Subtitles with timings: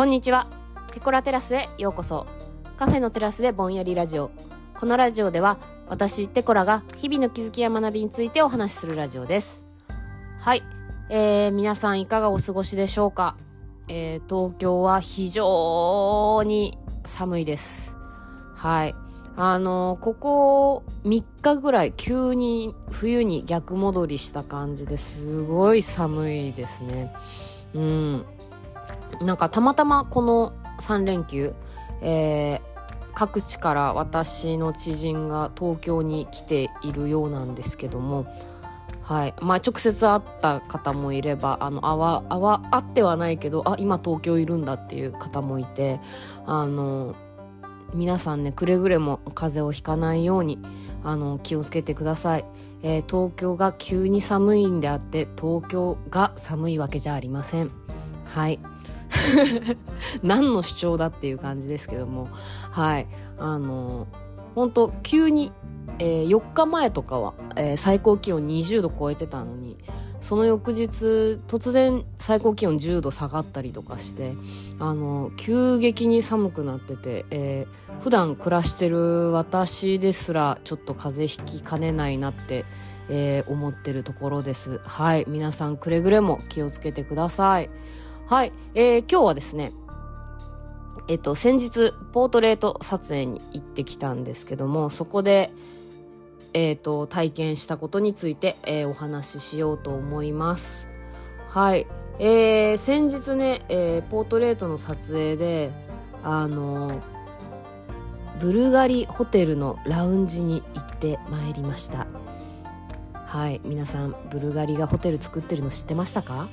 [0.00, 0.46] こんにちは。
[0.94, 2.26] テコラテラスへようこそ。
[2.78, 4.30] カフェのテラスでぼんやりラジオ。
[4.78, 9.66] このラジオでは、私、テコラが日々の気づきや学びについてお話しするラジオです。
[10.38, 10.62] はい。
[11.10, 13.36] えー、皆さんいかがお過ごしでしょうか
[13.88, 17.98] えー、東京は非常に寒いです。
[18.56, 18.94] はい。
[19.36, 27.14] あのここ3日ぐらい急に冬に逆戻りした感じですごい寒いですね。
[27.74, 28.24] うん。
[29.20, 31.54] なんかたまたまこの3連休、
[32.00, 38.26] えー、各地から私の知人が東京に来ているようなんですけども、
[39.02, 39.34] はい。
[39.40, 46.00] まあ、直接会った方もいればあのあわあわ会ってはないけどあ今東京いるんだっていう方もいて
[46.46, 47.16] あの
[47.92, 50.58] 皆さんねくれぐれも風邪をひかないように
[51.02, 52.44] あの気をつけてください、
[52.82, 57.70] えー、東京が急に寒いんであって東京が寒いわけじゃありません。
[58.26, 58.60] はい。
[60.22, 62.28] 何の主張だっていう感じですけども。
[62.70, 63.06] はい。
[63.38, 64.06] あの
[64.54, 65.52] 本当急に、
[65.98, 69.76] えー、4日前とかは、えー、最高気温20度超えてたのに
[70.20, 70.88] その翌日
[71.48, 74.34] 突然最高気温10度下がったりとかして
[74.78, 82.66] あの急激に寒くなってて、えー、普段暮らしてる私ですらちょっと風邪ひきかねないなって、
[83.08, 84.78] えー、思ってるところです。
[84.84, 85.24] はい。
[85.26, 87.70] 皆さんくれぐれも気をつけてください。
[88.30, 89.72] はい、えー、今日はですね
[91.08, 95.50] えっと、先日、ポートレート撮影に行ってきたんですけども、そこで、
[96.52, 100.88] えっ、と、体験したことについて、えー、お話ししようと思います。
[101.48, 101.88] はい。
[102.20, 105.72] えー、先日ね、えー、ポートレートの撮影で、
[106.22, 107.02] あの
[108.38, 112.06] ブルガリホテルのラウンジに行ってまいりました。
[113.26, 113.60] はい。
[113.64, 116.46] 皆さん、ブルガリがホテル作ってるの知ってましたか？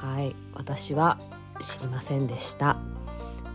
[0.00, 0.34] はい。
[0.54, 1.18] 私は
[1.60, 2.78] 知りませんでした。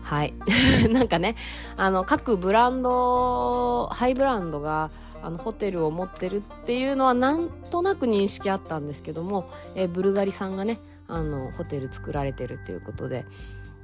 [0.04, 0.34] はい。
[0.90, 1.34] なんかね、
[1.76, 4.92] あの、各ブランド、ハイブランドが、
[5.24, 10.78] あの、ホテルを持ってるっていうのはなんとなく認識あったんですけども、え、ブルガリさんがね、
[11.08, 13.26] あの、ホテル作られてるということで、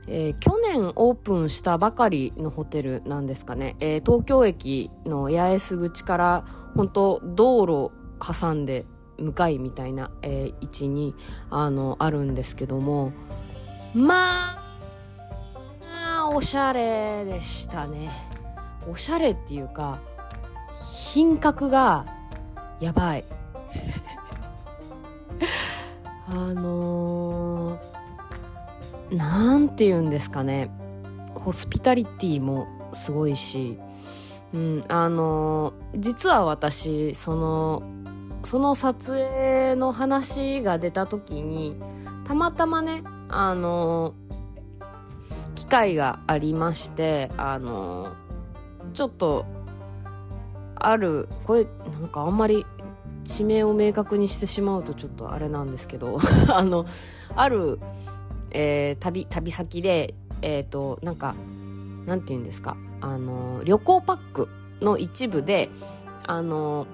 [0.06, 6.44] えー、去年オープンしたばかりのホテルなんですかね、えー、東京駅の八重洲口から
[6.76, 8.84] 本当道路挟んで
[9.22, 11.14] 向かいみたいな、えー、位置に
[11.50, 13.12] あのあるんですけども
[13.94, 14.58] ま
[15.88, 18.10] あおしゃれでしたね。
[18.90, 20.00] おしゃれっていうか
[21.12, 22.06] 品格が
[22.80, 23.24] やばい。
[26.26, 30.70] あのー、なんて言うんですかね。
[31.34, 33.78] ホスピタリティもすごいし、
[34.54, 37.82] うん、あのー、実は私その
[38.44, 41.76] その撮影の話が出た時に
[42.24, 44.14] たまたまねあの
[45.54, 48.12] 機会がありましてあの
[48.94, 49.46] ちょっと
[50.74, 51.66] あるこれ
[52.00, 52.66] なんかあんまり
[53.24, 56.18] 地名を明確にしてしまうとちょっとあれなんですけど
[56.50, 56.86] あの
[57.36, 57.78] ある、
[58.50, 61.34] えー、旅旅先でえっ、ー、となんか
[62.04, 64.48] なんて言うんですかあの旅行パック
[64.80, 65.70] の一部で
[66.26, 66.86] あの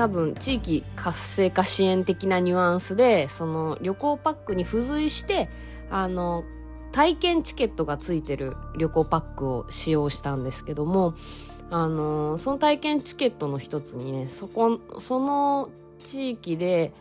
[0.00, 5.50] 多分地域活性化支援的なニュアンスでその旅行パックに付随して
[5.90, 6.42] あの
[6.90, 11.14] 体験チケットがついてる旅行パックを使用したんですけども、
[11.70, 15.68] あの、その体験チケットの一つにね、そこ、その
[16.02, 16.92] 地域で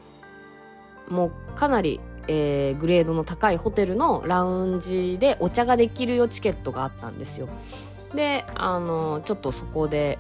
[1.07, 7.47] もうかなり、えー、グレードの高いホテルのラウンジでお茶ができるよチケットがあったんですよ。
[8.13, 10.19] で、あの、ちょっとそこで、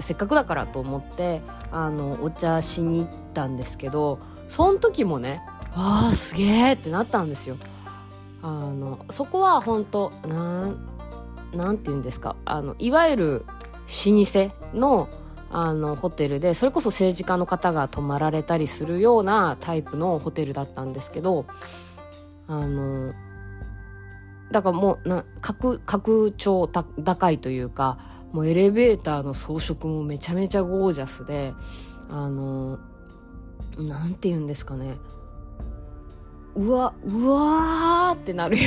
[0.00, 5.42] せっかくだからと思って、あの、お茶しに行ったんですけど、その時もね、
[5.76, 7.56] わあ、すげえってなったんですよ。
[8.42, 10.88] あのそこは本当なん
[11.54, 13.46] なんて言うんですかあのいわゆる
[14.06, 15.08] 老舗の
[15.54, 21.44] あのホテルでそれこそ政治家の方が泊まられたりするようなタイプのホテルだったんですけど
[22.48, 23.12] あの
[24.50, 27.98] だからもうな格格調高いというか
[28.32, 31.54] もうエレベーターの装飾もめちゃめちゃゴージャスで
[32.08, 32.78] あの
[33.76, 34.96] なんて言うんですかね。
[36.54, 38.58] うわうわーってなる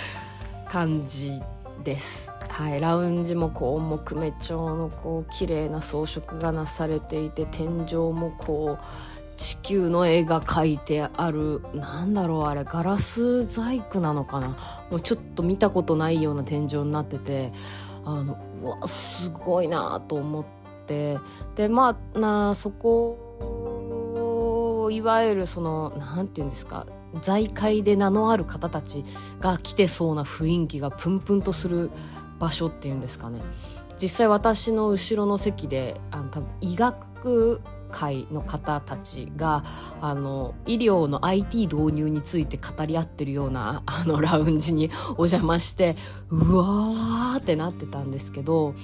[0.70, 1.40] 感じ
[1.84, 2.30] です。
[2.48, 8.84] はいラウンジもこう木目調のこう綺麗な装飾がなされていて天井もこう
[9.36, 14.48] 地球の絵が描いてあるなんだろうあれガラス細工なのかな。
[14.90, 17.52] もうちょっと見たことないような天井になってて
[18.04, 21.18] あのうわすごいなと思って。
[21.54, 23.18] でまあなそこ
[24.84, 26.86] をいわゆるその何て言うんですか
[27.20, 29.04] 財界で名のある方たち
[29.40, 31.90] が来てそうな雰囲気がプンプンとする
[32.38, 33.40] 場所っていうんですかね。
[34.00, 37.60] 実際私の後ろの席であの多分医学
[37.92, 39.64] 会の方たちが
[40.00, 45.94] あの医療の IT 導入について語り合ってるようなあのラウンジにお邪魔して
[46.30, 48.74] うわーってなってたんですけど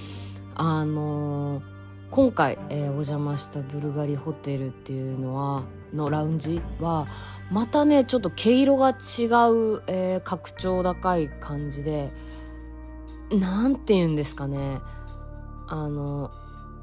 [0.54, 1.62] あの
[2.10, 7.06] 今回、えー、お邪魔したブルガリホテルっていうのはのラウンジは
[7.50, 8.96] またねちょっと毛色が違う、
[9.86, 12.12] えー、格調高い感じで
[13.30, 14.80] なんて言うんですかね。
[15.70, 16.30] あの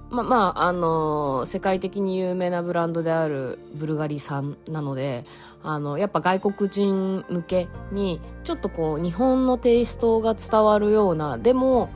[0.09, 5.23] ま、まあ、あの、世界的に有名なブランドであるブルガリさんなので、
[5.63, 11.89] あの、やっぱ外国人向けに、ちょっとこう、日本のテイストが伝わるような、でも、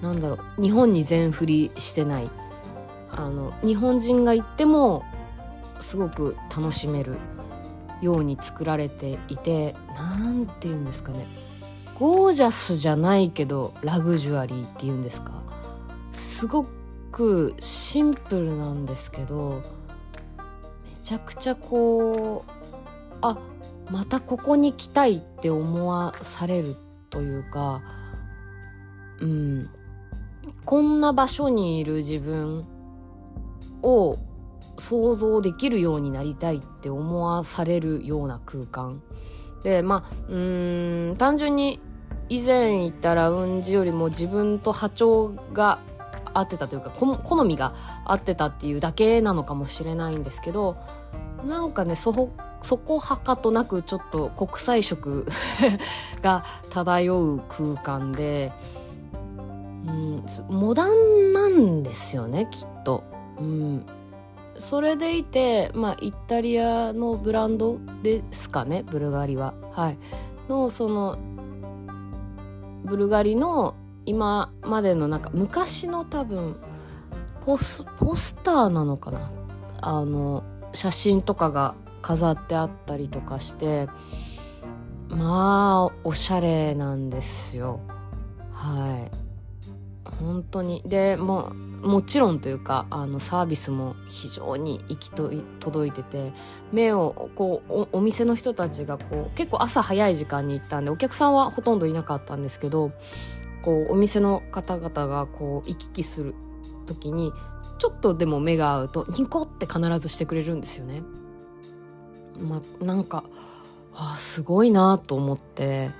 [0.00, 2.30] なんだろう、日本に全振りしてない、
[3.10, 5.04] あの、日本人が行っても、
[5.80, 7.16] すごく楽しめる
[8.00, 11.26] ように作られていて、なんて言うんですかね。
[11.98, 15.32] ゴージャスじゃないけど、ラグジュアリーっていうんですか。
[16.10, 16.73] すごく
[17.14, 19.62] くシンプルなんですけど
[20.90, 22.50] めちゃくちゃこう
[23.22, 23.38] あ
[23.88, 26.74] またここに来たいって思わされる
[27.10, 27.82] というか
[29.20, 29.70] うん。
[30.64, 32.66] こんな場所にいる自分
[33.82, 34.18] を
[34.76, 39.00] 想像できるようになりたいって思わされるような空間。
[39.62, 41.80] でまあうん単純に
[42.28, 45.78] 以前行ったラウンジよりも自分と波長が
[46.34, 50.76] 合ってたというか好みが合ってたっていうだけなのかもしれないんですけど
[51.46, 52.30] なんかねそ
[52.62, 55.26] そこはかとなくちょっと国際色
[56.22, 58.52] が漂う空間で、
[59.86, 63.04] うん、モダンなんですよねきっと。
[63.38, 63.86] うん
[64.56, 69.52] それでいて、まあ、イタリアのブランドですかねブルガリは。
[69.72, 69.98] はい、
[70.48, 71.18] のその
[72.84, 73.74] ブルガリの
[74.06, 76.56] 今までのなんか昔の多分
[77.44, 79.30] ポスポスターなのかな？
[79.80, 80.42] あの
[80.72, 83.88] 写真とかが飾ってあったりとかして
[85.08, 87.80] まあおしゃれなんですよ。
[88.52, 89.10] はい。
[90.22, 90.82] 本当に。
[90.86, 91.52] でも
[91.82, 95.30] もちろんというかあのサービスも非常に行きと
[95.60, 96.32] 届いてて
[96.72, 102.92] 目をこうお店の人たちがこう結構朝早い時間に行ったんでお客さんはほとんどいなかったんですけど
[103.64, 106.34] こうお店の方々がこう行き来する
[106.86, 107.32] 時に
[107.78, 111.02] ちょっとでも目が合うとニコって必ずしてくれるんですよね。
[112.38, 113.24] まなんか
[113.94, 115.90] あすごいなと思って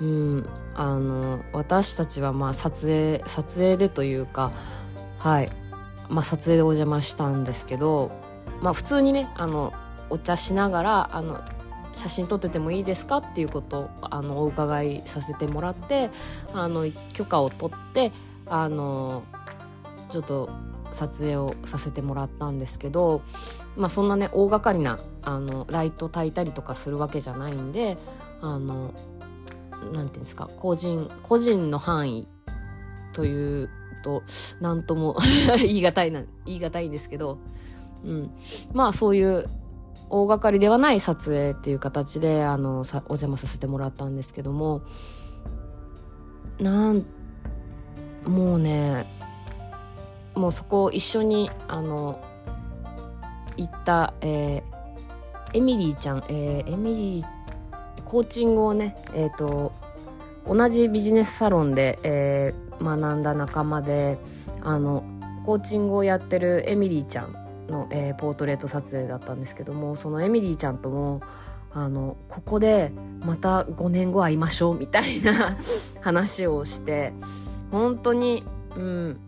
[0.00, 4.50] うんあの私たちはまあ撮影撮影でというか
[5.18, 5.50] はい
[6.08, 8.10] まあ撮影でお邪魔したんですけど
[8.60, 9.72] まあ普通にねあの
[10.10, 11.40] お茶しながらあの
[11.98, 16.10] 写真撮っててもいいですかっていうことをあのお伺いさせてもらって
[16.54, 18.12] あの許可を取って
[18.46, 19.24] あの
[20.10, 20.48] ちょっと
[20.90, 23.22] 撮影をさせてもらったんですけど、
[23.76, 27.98] まあ、そんなね大掛かりなあのライト焚いたりとかするわけじゃないんで
[28.40, 28.94] あの
[29.92, 32.28] なんていうんですか個人個人の範囲
[33.12, 33.70] という
[34.02, 34.22] と
[34.60, 35.16] 何とも
[35.58, 37.38] 言い難いな言い難いんですけど、
[38.04, 38.30] うん、
[38.72, 39.48] まあそういう
[40.10, 44.82] 大掛かりではない撮影っていう形であのお邪魔させてもらったんですけども
[46.58, 47.04] なん
[48.26, 49.06] もうね
[50.34, 52.20] もうそこ一緒にあの
[53.56, 59.72] 行った、えー、エミリーちゃん、えー、エミリーコーチングをねえっ、ー、と
[60.46, 64.18] 同じビジネスサロンで、えー、学んだ仲間で
[64.62, 65.04] あの
[65.44, 71.20] コーチングをやってるエミリーちゃんの、えー、ポートレート撮影だったんですけどもそのエミリーちゃんとも
[71.72, 75.56] あのここでまた5年後会いましょうみたいな
[76.00, 77.12] 話をして
[77.70, 78.44] 本当に
[78.76, 79.20] うん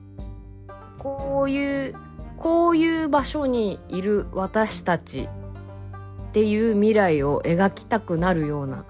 [0.98, 1.94] こういう
[2.38, 5.28] こういう場所にいる私たち
[6.28, 8.84] っていう未来を描きたくなるような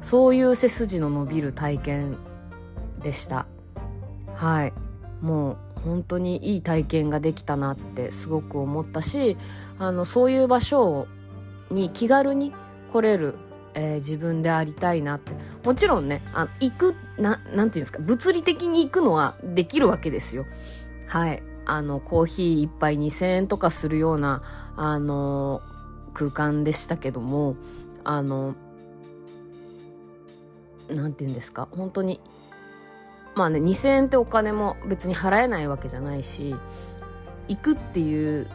[0.00, 2.18] そういう背筋の伸びる体験
[3.02, 3.46] でした。
[4.34, 4.72] はい。
[5.20, 9.36] もう本当にいい体験ができたなってすごく思ったし
[9.78, 11.06] あのそういう場所
[11.70, 12.52] に気軽に
[12.92, 13.36] 来れる、
[13.74, 15.34] えー、自分でありたいなって。
[15.64, 20.46] もちろんねあの行くななんていうんですか物理的に行くのはできるわけですよ。
[21.06, 21.42] はい。
[21.66, 24.42] あのコーヒー1杯2000円とかするような
[24.76, 25.60] あの
[26.14, 27.56] 空間でしたけども
[28.04, 28.54] あの
[30.88, 32.20] なんて言うんですか本当に
[33.38, 36.56] まあね2000円ってお金も別に払えないわけじゃないし
[37.46, 38.50] 行くっていう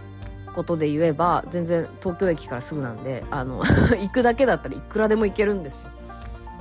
[0.53, 3.63] ことで言えば全然東京駅からすぐなんであの
[3.97, 5.89] 行くだけだったらいくらでも行けるんですよ。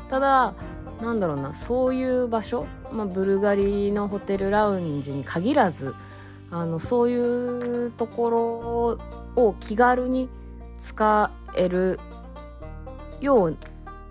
[0.09, 0.55] ただ
[1.01, 5.93] なんだろうなそういう場所、まあ、ブルガリのホテルラウンジに限らず
[6.53, 10.29] あのそういうところを気軽に
[10.79, 11.99] 使える
[13.21, 13.57] よう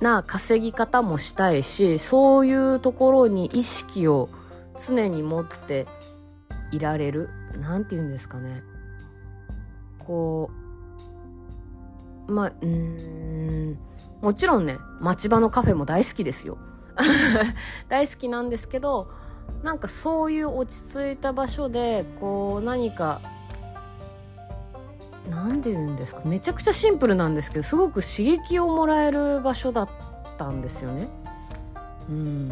[0.02, 4.30] な稼ぎ方もしたいしそういうところに意識を
[4.76, 5.88] 常に持って
[6.72, 7.30] いられる
[7.60, 8.64] 何て言うんですかね。
[10.00, 10.50] こ
[12.28, 13.78] うまあうん
[14.22, 16.58] もちろんね町場のカフェも大好きですよ。
[17.88, 19.08] 大好きなんですけど
[19.64, 23.22] なんかそういう落ち着いた場所でこう何か
[25.30, 26.22] 何で言うんですか？
[26.26, 29.90] めちゃくちゃシンプルなんですけどすごく刺激をもらえる場所だっ
[30.38, 31.08] たんですよね。
[32.10, 32.52] うん、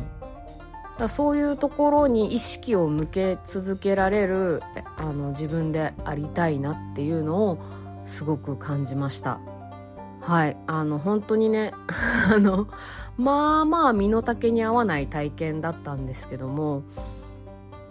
[0.98, 4.62] だそういうところに意識を向け続けられる
[4.98, 7.58] あの自分でありたいなっていうのを
[8.06, 9.40] すごく感じました。
[10.22, 11.72] はいあの本当にね
[12.34, 12.68] あの
[13.18, 16.84] まあまあ身の丈に合わない体験だったんですけども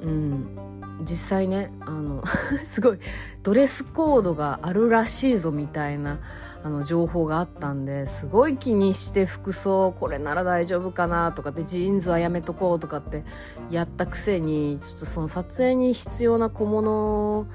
[0.02, 0.68] うん。
[1.00, 2.22] 実際ねあの
[2.64, 2.98] すごい
[3.42, 6.18] ドレスコードがあるらしいぞみたいな
[6.64, 13.24] あの情報があったんですごい気にして服装これなら大丈夫かなとかってジーンズはやめとこうとかって
[13.70, 17.46] やったくせにちょっとその撮影に必要な小物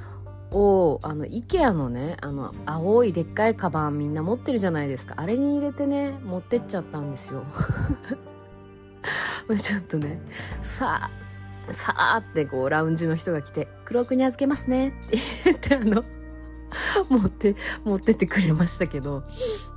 [0.51, 5.15] をあの IKEA のねあの青いでっかいカバンみんな持ってるじゃないですか。
[5.17, 7.43] あれに入れてね持ってっちゃったんですよ。
[9.59, 10.21] ちょっとね
[10.62, 11.23] さあ
[11.72, 16.03] さあってこうラウンジの人が来て「黒くに預けますね」って言ってあの
[17.10, 19.24] 持って、持ってってくれましたけど、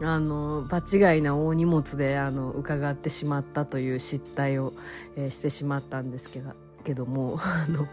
[0.02, 4.72] あの、場違いな大荷物で、あの、伺ってしまったという失態を、
[5.16, 6.52] えー、してしまったんですけど、
[6.84, 7.86] けども、あの、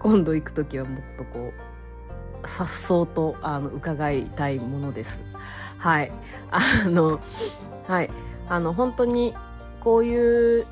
[0.00, 1.52] 今度行く時はもっとこ
[2.44, 5.22] う、颯爽とあの伺いたいものです。
[5.78, 6.12] はい。
[6.50, 7.20] あの、
[7.86, 8.10] はい。
[8.48, 9.34] あの、本当に
[9.80, 10.66] こういう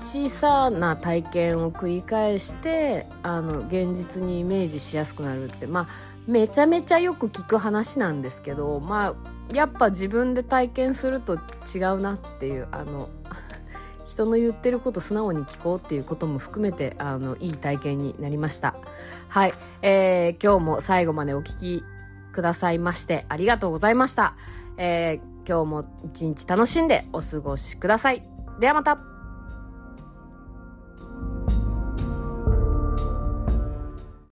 [0.00, 5.88] 小さな体験を繰り返してあの現実にイメージしやすくなるってまあ
[6.26, 13.08] めちゃめちゃよく聞く話なんですけどまあやっぱ自分で体験すると違うなっていうあの
[14.04, 18.74] 人の言ってること素直に聞こうっていうことも含めてあのいい体験になりました。
[19.28, 19.52] はい、
[19.82, 21.84] えー、今日も最後までお聞き
[22.32, 24.34] くださいましてありがとうございました、
[24.76, 28.24] えー、今日も一日楽しんでお過ごしください。
[28.58, 29.09] ではまた。